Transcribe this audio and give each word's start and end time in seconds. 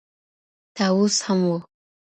طاووس 0.77 1.15
هم 1.25 1.39
وو 1.47 1.57